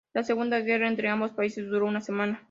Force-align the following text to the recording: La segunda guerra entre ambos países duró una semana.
La 0.15 0.23
segunda 0.23 0.57
guerra 0.61 0.87
entre 0.87 1.09
ambos 1.09 1.29
países 1.33 1.67
duró 1.69 1.85
una 1.85 2.01
semana. 2.01 2.39